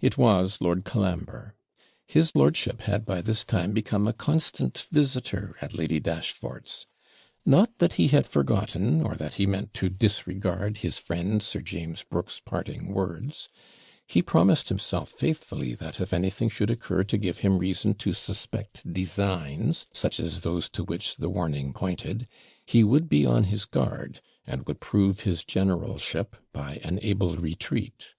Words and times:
It 0.00 0.18
was 0.18 0.60
Lord 0.60 0.82
Colambre. 0.84 1.54
His 2.08 2.34
lordship 2.34 2.80
had 2.80 3.06
by 3.06 3.20
this 3.22 3.44
time 3.44 3.70
become 3.70 4.08
a 4.08 4.12
constant 4.12 4.88
visitor 4.90 5.54
at 5.60 5.78
Lady 5.78 6.00
Dashfort's. 6.00 6.86
Not 7.46 7.78
that 7.78 7.92
he 7.94 8.08
had 8.08 8.26
forgotten, 8.26 9.00
or 9.00 9.14
that 9.14 9.34
he 9.34 9.46
meant 9.46 9.72
to 9.74 9.88
disregard 9.88 10.78
his 10.78 10.98
friend 10.98 11.40
Sir 11.40 11.60
James 11.60 12.02
Brooke's 12.02 12.40
parting 12.40 12.88
words. 12.88 13.48
He 14.08 14.22
promised 14.22 14.70
himself 14.70 15.10
faithfully, 15.12 15.76
that 15.76 16.00
if 16.00 16.12
anything 16.12 16.48
should 16.48 16.68
occur 16.68 17.04
to 17.04 17.16
give 17.16 17.38
him 17.38 17.58
reason 17.58 17.94
to 17.98 18.12
suspect 18.12 18.92
designs, 18.92 19.86
such 19.92 20.18
as 20.18 20.40
those 20.40 20.68
to 20.70 20.82
which 20.82 21.14
the 21.14 21.30
warning 21.30 21.72
pointed, 21.72 22.26
he 22.66 22.82
would 22.82 23.08
be 23.08 23.24
on 23.24 23.44
his 23.44 23.66
guard, 23.66 24.20
and 24.48 24.66
would 24.66 24.80
prove 24.80 25.20
his 25.20 25.44
generalship 25.44 26.34
by 26.52 26.80
an 26.82 26.98
able 27.02 27.36
retreat. 27.36 28.14